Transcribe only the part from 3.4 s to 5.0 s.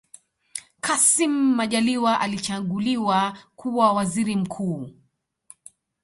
kuwa waziri mkuu